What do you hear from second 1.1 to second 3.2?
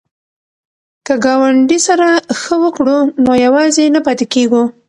ګاونډي سره ښه وکړو